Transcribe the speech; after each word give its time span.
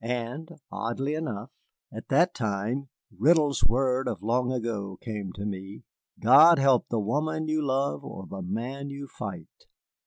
And 0.03 0.57
oddly 0.71 1.13
enough 1.13 1.51
at 1.93 2.07
that 2.07 2.33
time 2.33 2.89
Riddle's 3.19 3.63
words 3.63 4.09
of 4.09 4.23
long 4.23 4.51
ago 4.51 4.97
came 4.99 5.31
to 5.33 5.45
me, 5.45 5.83
"God 6.19 6.57
help 6.57 6.87
the 6.89 6.99
woman 6.99 7.47
you 7.47 7.63
love 7.63 8.03
or 8.03 8.25
the 8.25 8.41
man 8.41 8.89
you 8.89 9.07
fight." 9.07 9.67